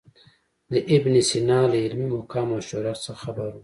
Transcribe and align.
د 0.71 0.73
ابن 0.95 1.13
سینا 1.29 1.59
له 1.71 1.77
علمي 1.85 2.07
مقام 2.17 2.47
او 2.55 2.61
شهرت 2.69 2.97
څخه 3.05 3.19
خبر 3.23 3.47
و. 3.49 3.55